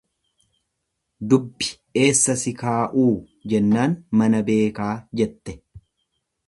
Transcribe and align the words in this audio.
Dubbi 1.33 1.67
eessa 2.05 2.37
si 2.45 2.55
kaa'uu, 2.63 3.13
jennaan 3.53 3.97
mana 4.23 4.45
beekaa 4.49 4.93
jette. 5.21 5.59